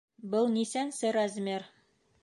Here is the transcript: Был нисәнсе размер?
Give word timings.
Был 0.31 0.49
нисәнсе 0.55 1.13
размер? 1.19 1.71